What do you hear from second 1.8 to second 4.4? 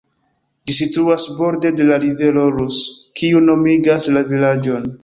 de la rivero Rus, kiu nomigas la